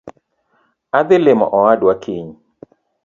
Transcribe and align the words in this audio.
Adhii 0.97 1.23
limo 1.25 1.45
owadwa 1.57 1.93
kiny. 2.03 2.29